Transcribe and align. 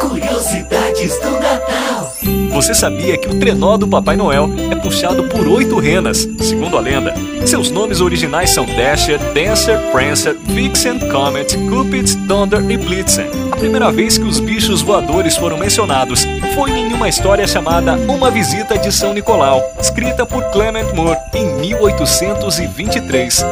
Curiosidades 0.00 1.18
do 1.20 1.30
Natal. 1.30 2.12
Você 2.52 2.74
sabia 2.74 3.18
que 3.18 3.28
o 3.28 3.40
trenó 3.40 3.76
do 3.76 3.88
Papai 3.88 4.16
Noel 4.16 4.48
é 4.70 4.76
puxado 4.76 5.24
por 5.24 5.46
oito 5.48 5.78
renas, 5.78 6.28
segundo 6.40 6.76
a 6.76 6.80
lenda? 6.80 7.14
Seus 7.46 7.70
nomes 7.70 8.00
originais 8.00 8.50
são 8.50 8.64
Dasher, 8.64 9.18
Dancer, 9.32 9.78
Prancer, 9.90 10.36
Vixen, 10.44 11.00
Comet, 11.10 11.56
Cupid, 11.68 12.14
Thunder 12.28 12.60
e 12.70 12.76
Blitzen. 12.76 13.26
A 13.50 13.56
primeira 13.56 13.90
vez 13.90 14.16
que 14.16 14.24
os 14.24 14.38
bichos 14.38 14.82
voadores 14.82 15.36
foram 15.36 15.58
mencionados 15.58 16.24
foi 16.54 16.70
em 16.70 16.92
uma 16.92 17.08
história 17.08 17.46
chamada 17.46 17.94
Uma 18.08 18.30
Visita 18.30 18.78
de 18.78 18.92
São 18.92 19.12
Nicolau, 19.12 19.62
escrita 19.80 20.24
por 20.24 20.44
Clement 20.52 20.92
Moore 20.94 21.18
em 21.34 21.46
1823. 21.56 23.44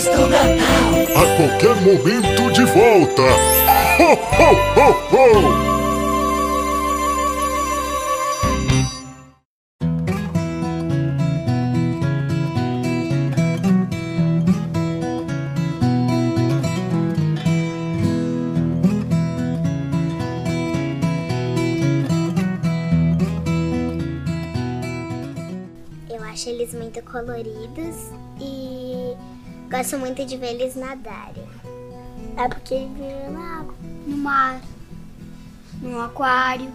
Curiosidades 0.00 0.06
do 0.06 0.26
Natal. 0.28 0.56
A 1.14 1.26
qualquer 1.36 1.76
momento 1.82 2.50
de 2.52 2.64
volta. 2.64 3.22
Ho, 3.98 4.12
ho, 4.38 4.50
ho, 4.76 4.88
ho! 5.12 5.70
Eu 26.08 26.22
acho 26.24 26.48
eles 26.48 26.72
muito 26.74 27.02
coloridos 27.02 27.96
e 28.40 29.14
gosto 29.70 29.98
muito 29.98 30.24
de 30.26 30.36
ver 30.36 30.54
eles 30.54 30.74
nadarem. 30.74 31.44
É 32.36 32.48
porque 32.48 32.74
eles 32.74 32.90
vivem 32.92 33.30
na 33.30 33.60
água, 33.60 33.74
no 34.06 34.16
mar, 34.16 34.60
no 35.80 36.00
aquário. 36.00 36.68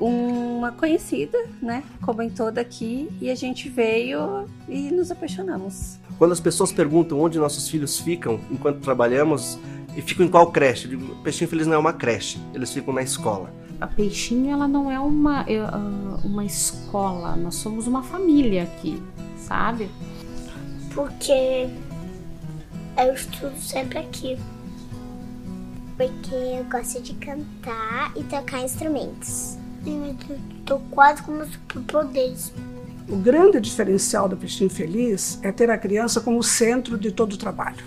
uma 0.00 0.72
conhecida, 0.72 1.38
né? 1.62 1.82
Comentou 2.02 2.50
daqui 2.50 3.08
e 3.20 3.30
a 3.30 3.34
gente 3.34 3.68
veio 3.68 4.48
e 4.68 4.90
nos 4.90 5.10
apaixonamos. 5.10 5.98
Quando 6.18 6.32
as 6.32 6.40
pessoas 6.40 6.72
perguntam 6.72 7.20
onde 7.20 7.38
nossos 7.38 7.68
filhos 7.68 7.98
ficam 7.98 8.40
enquanto 8.50 8.80
trabalhamos 8.80 9.58
e 9.96 10.02
ficam 10.02 10.26
em 10.26 10.28
qual 10.28 10.50
creche, 10.50 10.86
eu 10.86 10.98
digo, 10.98 11.14
Peixinho 11.22 11.48
Feliz 11.48 11.66
não 11.66 11.74
é 11.74 11.78
uma 11.78 11.92
creche, 11.92 12.38
eles 12.52 12.72
ficam 12.72 12.92
na 12.92 13.02
escola. 13.02 13.52
A 13.80 13.86
Peixinho 13.86 14.50
ela 14.50 14.68
não 14.68 14.90
é 14.90 14.98
uma, 14.98 15.42
ah, 15.42 16.20
uma 16.24 16.44
escola, 16.44 17.36
nós 17.36 17.56
somos 17.56 17.86
uma 17.86 18.02
família 18.02 18.64
aqui, 18.64 19.02
sabe? 19.36 19.90
Porque 20.94 21.68
eu 22.96 23.14
estudo 23.14 23.58
sempre 23.58 23.98
aqui. 23.98 24.38
Porque 25.96 26.34
eu 26.34 26.64
gosto 26.64 27.02
de 27.02 27.14
cantar 27.14 28.12
e 28.16 28.22
tocar 28.24 28.62
instrumentos. 28.62 29.58
Eu 30.68 30.80
quase 30.90 31.22
com 31.22 31.32
meus 31.32 31.52
superpoderes. 31.52 32.52
O 33.08 33.16
grande 33.16 33.60
diferencial 33.60 34.28
do 34.28 34.36
Peixinho 34.36 34.70
Feliz 34.70 35.38
é 35.42 35.52
ter 35.52 35.70
a 35.70 35.76
criança 35.76 36.20
como 36.20 36.42
centro 36.42 36.96
de 36.96 37.12
todo 37.12 37.34
o 37.34 37.36
trabalho. 37.36 37.84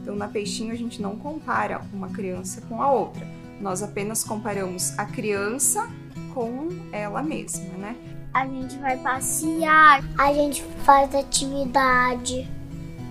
Então, 0.00 0.14
na 0.14 0.28
Peixinho, 0.28 0.72
a 0.72 0.76
gente 0.76 1.02
não 1.02 1.16
compara 1.16 1.80
uma 1.92 2.08
criança 2.08 2.60
com 2.68 2.80
a 2.80 2.90
outra. 2.90 3.26
Nós 3.60 3.82
apenas 3.82 4.22
comparamos 4.22 4.96
a 4.96 5.04
criança 5.04 5.88
com 6.32 6.68
ela 6.92 7.22
mesma, 7.22 7.76
né? 7.78 7.96
A 8.32 8.46
gente 8.46 8.76
vai 8.78 8.96
passear, 8.98 10.04
a 10.18 10.32
gente 10.32 10.62
faz 10.84 11.14
atividade. 11.14 12.48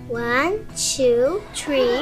One, 0.09 0.59
two, 0.75 1.41
three. 1.53 1.99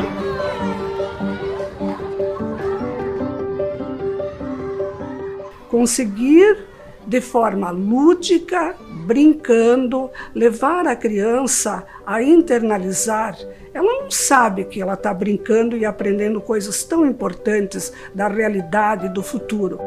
Conseguir 5.70 6.66
de 7.08 7.22
forma 7.22 7.70
lúdica, 7.70 8.76
brincando, 9.06 10.10
levar 10.34 10.88
a 10.88 10.96
criança 10.96 11.86
a 12.06 12.22
internalizar. 12.22 13.38
Ela 13.74 14.04
não 14.04 14.12
sabe 14.12 14.66
que 14.66 14.82
ela 14.82 14.94
está 14.94 15.14
brincando 15.14 15.78
e 15.78 15.86
aprendendo 15.86 16.42
coisas 16.42 16.84
tão 16.84 17.06
importantes 17.06 17.92
da 18.14 18.28
realidade 18.28 19.10
do 19.10 19.22
futuro. 19.22 19.80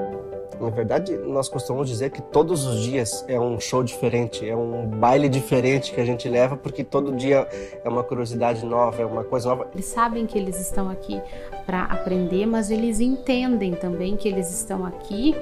Na 0.60 0.70
verdade, 0.70 1.16
nós 1.16 1.48
costumamos 1.48 1.88
dizer 1.88 2.10
que 2.10 2.20
todos 2.20 2.66
os 2.66 2.82
dias 2.82 3.24
é 3.28 3.38
um 3.38 3.60
show 3.60 3.82
diferente, 3.82 4.48
é 4.48 4.56
um 4.56 4.86
baile 4.86 5.28
diferente 5.28 5.92
que 5.92 6.00
a 6.00 6.04
gente 6.04 6.28
leva, 6.28 6.56
porque 6.56 6.82
todo 6.82 7.14
dia 7.14 7.48
é 7.84 7.88
uma 7.88 8.02
curiosidade 8.02 8.64
nova, 8.66 9.00
é 9.00 9.06
uma 9.06 9.22
coisa 9.22 9.48
nova. 9.48 9.68
Eles 9.72 9.86
sabem 9.86 10.26
que 10.26 10.36
eles 10.36 10.60
estão 10.60 10.90
aqui 10.90 11.20
para 11.64 11.84
aprender, 11.84 12.46
mas 12.46 12.70
eles 12.70 12.98
entendem 12.98 13.74
também 13.74 14.16
que 14.16 14.28
eles 14.28 14.50
estão 14.50 14.84
aqui 14.84 15.36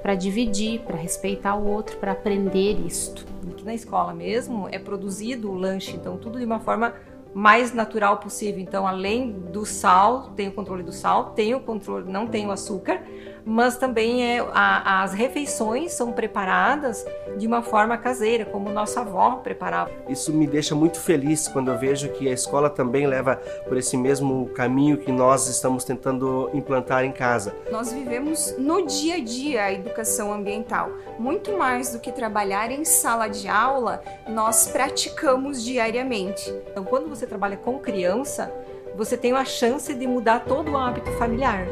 para 0.00 0.14
dividir, 0.14 0.80
para 0.80 0.96
respeitar 0.96 1.54
o 1.54 1.66
outro, 1.66 1.98
para 1.98 2.12
aprender 2.12 2.78
isto. 2.86 3.26
Aqui 3.50 3.64
na 3.64 3.74
escola 3.74 4.14
mesmo 4.14 4.68
é 4.70 4.78
produzido 4.78 5.50
o 5.50 5.54
lanche, 5.54 5.96
então 5.96 6.16
tudo 6.16 6.38
de 6.38 6.44
uma 6.44 6.60
forma 6.60 6.94
mais 7.34 7.72
natural 7.72 8.18
possível. 8.18 8.60
Então, 8.60 8.86
além 8.86 9.32
do 9.32 9.64
sal, 9.64 10.30
tem 10.36 10.48
o 10.48 10.52
controle 10.52 10.82
do 10.82 10.92
sal, 10.92 11.30
tem 11.30 11.54
o 11.54 11.60
controle, 11.60 12.10
não 12.10 12.26
tem 12.26 12.46
o 12.46 12.50
açúcar, 12.50 13.02
mas 13.44 13.76
também 13.76 14.24
é 14.24 14.40
a, 14.52 15.02
as 15.02 15.12
refeições 15.12 15.92
são 15.92 16.12
preparadas 16.12 17.04
de 17.36 17.46
uma 17.46 17.62
forma 17.62 17.96
caseira, 17.96 18.44
como 18.44 18.70
nossa 18.70 19.00
avó 19.00 19.36
preparava. 19.36 19.90
Isso 20.08 20.32
me 20.32 20.46
deixa 20.46 20.74
muito 20.74 21.00
feliz 21.00 21.48
quando 21.48 21.70
eu 21.70 21.78
vejo 21.78 22.08
que 22.10 22.28
a 22.28 22.32
escola 22.32 22.70
também 22.70 23.06
leva 23.06 23.36
por 23.66 23.76
esse 23.76 23.96
mesmo 23.96 24.46
caminho 24.50 24.98
que 24.98 25.10
nós 25.10 25.48
estamos 25.48 25.84
tentando 25.84 26.50
implantar 26.54 27.04
em 27.04 27.12
casa. 27.12 27.54
Nós 27.70 27.92
vivemos 27.92 28.54
no 28.58 28.86
dia 28.86 29.16
a 29.16 29.20
dia 29.20 29.64
a 29.64 29.72
educação 29.72 30.32
ambiental. 30.32 30.90
Muito 31.18 31.56
mais 31.56 31.92
do 31.92 31.98
que 31.98 32.12
trabalhar 32.12 32.70
em 32.70 32.84
sala 32.84 33.28
de 33.28 33.48
aula, 33.48 34.02
nós 34.28 34.68
praticamos 34.68 35.62
diariamente. 35.64 36.52
Então, 36.70 36.84
quando 36.84 37.08
você 37.08 37.26
trabalha 37.26 37.56
com 37.56 37.78
criança, 37.78 38.52
você 38.94 39.16
tem 39.16 39.32
a 39.32 39.44
chance 39.44 39.94
de 39.94 40.06
mudar 40.06 40.40
todo 40.40 40.72
o 40.72 40.76
hábito 40.76 41.10
familiar. 41.12 41.66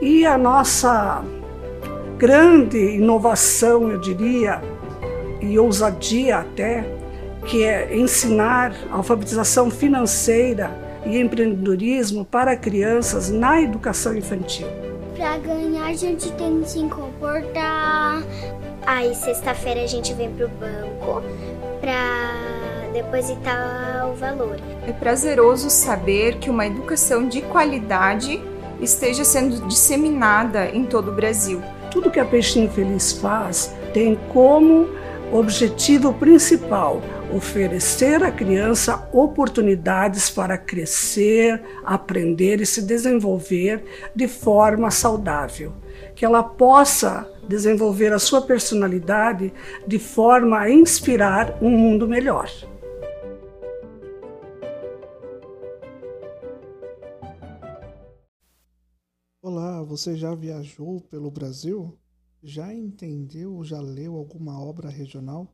E 0.00 0.24
a 0.24 0.38
nossa 0.38 1.24
grande 2.16 2.78
inovação, 2.78 3.90
eu 3.90 3.98
diria, 3.98 4.60
e 5.40 5.58
ousadia 5.58 6.38
até, 6.38 6.84
que 7.46 7.64
é 7.64 7.96
ensinar 7.96 8.74
alfabetização 8.90 9.70
financeira 9.70 10.70
e 11.04 11.18
empreendedorismo 11.18 12.24
para 12.24 12.56
crianças 12.56 13.30
na 13.30 13.60
educação 13.60 14.16
infantil. 14.16 14.66
Pra 15.16 15.36
ganhar, 15.38 15.86
a 15.86 15.94
gente 15.94 16.30
tem 16.32 16.60
que 16.60 16.70
se 16.70 16.80
comportar. 16.88 18.22
Aí, 18.86 19.14
sexta-feira, 19.14 19.82
a 19.82 19.86
gente 19.86 20.14
vem 20.14 20.30
pro 20.30 20.48
banco 20.48 21.22
pra 21.80 22.34
depositar 22.92 24.08
o 24.10 24.14
valor. 24.14 24.56
É 24.86 24.92
prazeroso 24.92 25.70
saber 25.70 26.36
que 26.36 26.50
uma 26.50 26.66
educação 26.66 27.28
de 27.28 27.42
qualidade 27.42 28.40
esteja 28.80 29.24
sendo 29.24 29.66
disseminada 29.66 30.66
em 30.66 30.84
todo 30.84 31.10
o 31.10 31.14
Brasil. 31.14 31.62
Tudo 31.90 32.10
que 32.10 32.20
a 32.20 32.24
Peixinho 32.24 32.70
Feliz 32.70 33.12
faz 33.12 33.74
tem 33.92 34.18
como 34.32 34.88
objetivo 35.32 36.12
principal 36.14 37.02
oferecer 37.34 38.22
à 38.22 38.30
criança 38.30 39.08
oportunidades 39.12 40.30
para 40.30 40.56
crescer, 40.56 41.62
aprender 41.84 42.60
e 42.60 42.66
se 42.66 42.82
desenvolver 42.82 43.84
de 44.14 44.26
forma 44.26 44.90
saudável. 44.90 45.72
Que 46.14 46.24
ela 46.24 46.42
possa 46.42 47.28
desenvolver 47.46 48.12
a 48.12 48.18
sua 48.18 48.42
personalidade 48.42 49.52
de 49.86 49.98
forma 49.98 50.58
a 50.58 50.70
inspirar 50.70 51.56
um 51.60 51.70
mundo 51.70 52.08
melhor. 52.08 52.50
Você 59.98 60.16
já 60.16 60.32
viajou 60.32 61.00
pelo 61.00 61.28
Brasil? 61.28 61.98
Já 62.40 62.72
entendeu, 62.72 63.64
já 63.64 63.80
leu 63.80 64.14
alguma 64.14 64.56
obra 64.62 64.88
regional? 64.88 65.52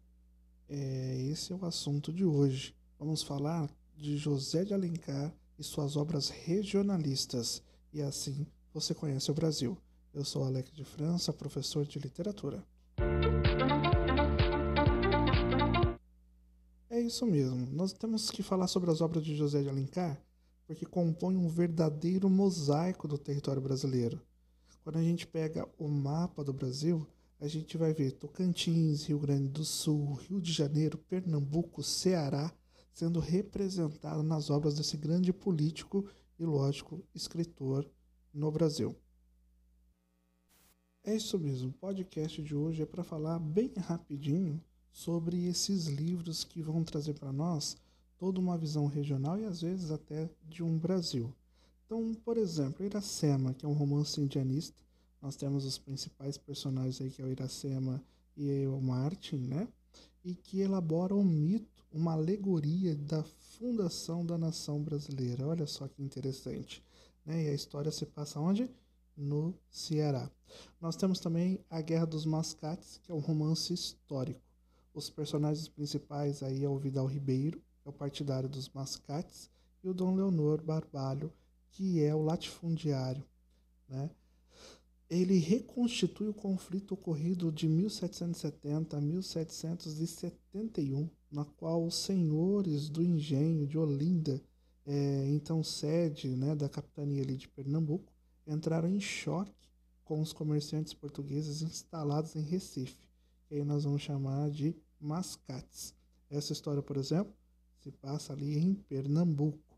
É, 0.69 1.19
esse 1.31 1.51
é 1.51 1.57
o 1.57 1.65
assunto 1.65 2.13
de 2.13 2.27
hoje. 2.27 2.77
Vamos 2.99 3.23
falar 3.23 3.71
de 3.97 4.19
José 4.19 4.63
de 4.63 4.75
Alencar 4.75 5.35
e 5.59 5.65
suas 5.65 5.97
obras 5.97 6.29
regionalistas. 6.29 7.63
E 7.91 8.03
assim 8.03 8.47
você 8.71 8.95
conhece 8.95 9.31
o 9.31 9.35
Brasil. 9.35 9.79
Eu 10.13 10.27
sou 10.27 10.45
Alex 10.45 10.71
de 10.73 10.85
França, 10.85 11.33
professor 11.33 11.87
de 11.87 11.99
literatura. 11.99 12.63
É 16.91 17.01
isso 17.01 17.25
mesmo. 17.25 17.67
Nós 17.73 17.95
temos 17.95 18.31
que 18.31 18.43
falar 18.43 18.67
sobre 18.67 18.91
as 18.91 19.01
obras 19.01 19.25
de 19.25 19.35
José 19.35 19.63
de 19.63 19.71
Alencar 19.71 20.21
porque 20.67 20.87
compõem 20.87 21.37
um 21.37 21.49
verdadeiro 21.49 22.29
mosaico 22.29 23.07
do 23.07 23.19
território 23.19 23.61
brasileiro. 23.61 24.21
Quando 24.85 24.99
a 24.99 25.03
gente 25.03 25.27
pega 25.27 25.67
o 25.79 25.89
mapa 25.89 26.45
do 26.45 26.53
Brasil, 26.53 27.07
a 27.41 27.49
gente 27.49 27.79
vai 27.79 27.95
ver 27.95 28.13
Tocantins, 28.13 29.07
Rio 29.07 29.19
Grande 29.19 29.49
do 29.49 29.65
Sul, 29.65 30.13
Rio 30.13 30.43
de 30.43 30.53
Janeiro, 30.53 30.99
Pernambuco, 30.99 31.83
Ceará, 31.83 32.53
sendo 32.93 33.19
representado 33.19 34.23
nas 34.23 34.51
obras 34.51 34.75
desse 34.75 34.99
grande 34.99 35.33
político 35.33 36.07
e, 36.39 36.45
lógico, 36.45 37.03
escritor 37.15 37.91
no 38.31 38.53
Brasil. 38.53 38.95
É 41.03 41.17
isso 41.17 41.39
mesmo, 41.39 41.71
o 41.71 41.73
podcast 41.73 42.43
de 42.43 42.55
hoje 42.55 42.83
é 42.83 42.87
para 42.87 43.03
falar 43.03 43.39
bem 43.39 43.73
rapidinho 43.79 44.63
sobre 44.93 45.47
esses 45.47 45.87
livros 45.87 46.45
que 46.45 46.61
vão 46.61 46.85
trazer 46.85 47.15
para 47.15 47.33
nós 47.33 47.75
toda 48.19 48.39
uma 48.39 48.59
visão 48.59 48.87
regional 48.87 49.39
e 49.39 49.47
às 49.47 49.63
vezes 49.63 49.91
até 49.91 50.29
de 50.47 50.63
um 50.63 50.77
Brasil. 50.79 51.35
Então, 51.87 52.15
por 52.25 52.39
exemplo, 52.39 52.85
Iracema, 52.85 53.53
que 53.53 53.67
é 53.67 53.69
um 53.69 53.75
romance 53.75 54.21
indianista, 54.21 54.83
nós 55.21 55.37
temos 55.37 55.65
os 55.65 55.79
principais 55.79 56.37
personagens 56.37 57.01
aí 57.01 57.11
que 57.11 57.21
é 57.23 57.25
o 57.25 57.31
Iracema 57.31 58.03
e 58.37 58.67
o 58.67 58.81
Martin, 58.81 59.37
né? 59.37 59.69
E 60.25 60.35
que 60.35 60.61
elabora 60.61 61.15
um 61.15 61.25
mito, 61.25 61.85
uma 61.93 62.13
alegoria 62.13 62.95
da 62.97 63.23
fundação 63.23 64.25
da 64.25 64.37
nação 64.37 64.83
brasileira. 64.83 65.47
Olha 65.47 65.67
só 65.67 65.87
que 65.87 66.03
interessante, 66.03 66.83
né? 67.25 67.45
E 67.45 67.49
a 67.49 67.55
história 67.55 67.93
se 67.93 68.07
passa 68.07 68.41
onde? 68.41 68.69
No 69.17 69.55
Ceará. 69.71 70.31
Nós 70.81 70.97
temos 70.97 71.21
também 71.21 71.61
A 71.71 71.81
Guerra 71.81 72.07
dos 72.07 72.25
Mascates, 72.25 72.99
que 73.03 73.13
é 73.13 73.15
um 73.15 73.21
romance 73.21 73.73
histórico. 73.73 74.41
Os 74.93 75.11
personagens 75.11 75.69
principais 75.69 76.43
aí 76.43 76.65
é 76.65 76.69
o 76.69 76.79
Vidal 76.79 77.07
Ribeiro, 77.07 77.63
é 77.85 77.89
o 77.89 77.93
partidário 77.93 78.49
dos 78.49 78.69
mascates, 78.71 79.51
e 79.83 79.89
o 79.89 79.95
Dom 79.95 80.15
Leonor 80.15 80.63
Barbalho, 80.63 81.33
que 81.75 82.03
é 82.03 82.15
o 82.15 82.23
latifundiário. 82.23 83.23
Né? 83.89 84.11
Ele 85.11 85.39
reconstitui 85.39 86.29
o 86.29 86.35
conflito 86.35 86.95
ocorrido 86.95 87.53
de 87.53 87.69
1770 87.69 88.97
a 88.97 89.01
1771, 89.01 91.11
na 91.31 91.45
qual 91.45 91.85
os 91.85 91.97
senhores 91.97 92.89
do 92.89 93.03
engenho 93.03 93.67
de 93.67 93.77
Olinda, 93.77 94.41
é, 94.87 95.29
então 95.31 95.65
sede 95.65 96.29
né, 96.29 96.55
da 96.55 96.69
capitania 96.69 97.23
ali 97.23 97.37
de 97.37 97.49
Pernambuco, 97.49 98.13
entraram 98.47 98.89
em 98.89 99.01
choque 99.01 99.53
com 100.05 100.21
os 100.21 100.33
comerciantes 100.33 100.95
portugueses 100.95 101.63
instalados 101.63 102.37
em 102.37 102.43
Recife, 102.43 103.01
que 103.49 103.55
aí 103.55 103.65
nós 103.65 103.83
vamos 103.85 104.03
chamar 104.03 104.51
de 104.51 104.77
mascates. 105.01 105.95
Essa 106.31 106.53
história, 106.53 106.83
por 106.83 106.97
exemplo, 106.97 107.35
se 107.81 107.91
passa 107.91 108.33
ali 108.33 108.59
em 108.59 108.75
Pernambuco. 108.75 109.74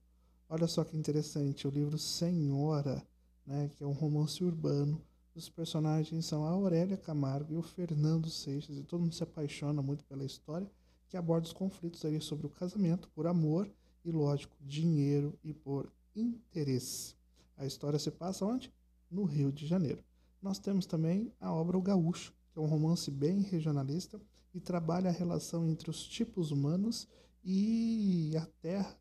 Olha 0.48 0.68
só 0.68 0.84
que 0.84 0.96
interessante, 0.96 1.66
o 1.66 1.70
livro 1.70 1.98
Senhora, 1.98 3.04
né, 3.44 3.68
que 3.76 3.82
é 3.82 3.86
um 3.86 3.92
romance 3.92 4.44
urbano. 4.44 5.02
Os 5.34 5.48
personagens 5.48 6.24
são 6.24 6.44
a 6.44 6.50
Aurélia 6.50 6.96
Camargo 6.96 7.52
e 7.52 7.56
o 7.56 7.62
Fernando 7.62 8.30
Seixas, 8.30 8.76
e 8.78 8.84
todo 8.84 9.00
mundo 9.00 9.14
se 9.14 9.24
apaixona 9.24 9.82
muito 9.82 10.04
pela 10.04 10.24
história, 10.24 10.70
que 11.08 11.16
aborda 11.16 11.48
os 11.48 11.52
conflitos 11.52 12.04
ali 12.04 12.20
sobre 12.20 12.46
o 12.46 12.50
casamento, 12.50 13.08
por 13.08 13.26
amor 13.26 13.68
e, 14.04 14.12
lógico, 14.12 14.56
dinheiro 14.60 15.36
e 15.42 15.52
por 15.52 15.92
interesse. 16.14 17.16
A 17.56 17.66
história 17.66 17.98
se 17.98 18.12
passa 18.12 18.46
onde? 18.46 18.72
No 19.10 19.24
Rio 19.24 19.50
de 19.50 19.66
Janeiro. 19.66 20.04
Nós 20.40 20.60
temos 20.60 20.86
também 20.86 21.32
a 21.40 21.52
obra 21.52 21.76
O 21.76 21.82
Gaúcho, 21.82 22.32
que 22.52 22.58
é 22.60 22.62
um 22.62 22.66
romance 22.66 23.10
bem 23.10 23.40
regionalista 23.40 24.20
e 24.54 24.60
trabalha 24.60 25.10
a 25.10 25.12
relação 25.12 25.66
entre 25.66 25.90
os 25.90 26.06
tipos 26.06 26.52
humanos 26.52 27.08
e 27.44 28.32
a 28.36 28.46
terra 28.62 28.95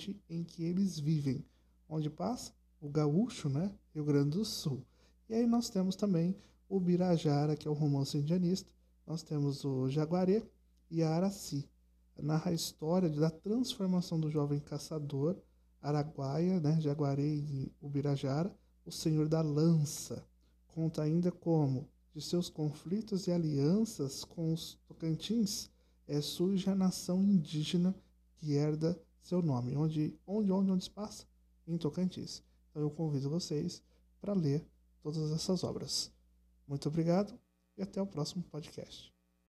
ambiente 0.00 0.22
em 0.28 0.42
que 0.42 0.64
eles 0.64 0.98
vivem. 0.98 1.44
Onde 1.88 2.08
passa? 2.08 2.52
O 2.80 2.88
Gaúcho, 2.88 3.48
né? 3.48 3.70
Rio 3.94 4.04
Grande 4.04 4.38
do 4.38 4.44
Sul. 4.44 4.82
E 5.28 5.34
aí 5.34 5.46
nós 5.46 5.68
temos 5.68 5.94
também 5.94 6.34
o 6.68 6.80
Birajara, 6.80 7.56
que 7.56 7.68
é 7.68 7.70
o 7.70 7.74
romance 7.74 8.16
indianista. 8.16 8.70
Nós 9.06 9.22
temos 9.22 9.64
o 9.64 9.88
Jaguaré 9.88 10.42
e 10.90 11.02
a 11.02 11.10
Araci. 11.10 11.68
Narra 12.18 12.50
a 12.50 12.54
história 12.54 13.08
da 13.08 13.30
transformação 13.30 14.18
do 14.18 14.30
jovem 14.30 14.60
caçador 14.60 15.36
Araguaia, 15.82 16.60
né, 16.60 16.78
Jaguaré 16.80 17.26
e 17.26 17.72
Ubirajara, 17.80 18.54
o 18.84 18.92
senhor 18.92 19.28
da 19.28 19.40
lança. 19.40 20.24
Conta 20.68 21.02
ainda 21.02 21.32
como, 21.32 21.88
de 22.14 22.20
seus 22.20 22.50
conflitos 22.50 23.26
e 23.26 23.32
alianças 23.32 24.22
com 24.22 24.52
os 24.52 24.78
Tocantins, 24.86 25.70
é, 26.06 26.20
surge 26.20 26.68
a 26.68 26.74
nação 26.74 27.22
indígena 27.22 27.94
que 28.36 28.52
herda 28.52 29.00
seu 29.22 29.42
nome. 29.42 29.76
Onde, 29.76 30.18
onde, 30.26 30.50
onde, 30.50 30.70
onde 30.70 30.84
se 30.84 30.90
passa? 30.90 31.26
Em 31.66 31.76
Tocantins. 31.76 32.42
Então 32.70 32.82
eu 32.82 32.90
convido 32.90 33.30
vocês 33.30 33.82
para 34.20 34.32
ler 34.32 34.66
todas 35.02 35.30
essas 35.32 35.64
obras. 35.64 36.12
Muito 36.66 36.88
obrigado 36.88 37.38
e 37.76 37.82
até 37.82 38.00
o 38.00 38.06
próximo 38.06 38.42
podcast. 38.44 39.19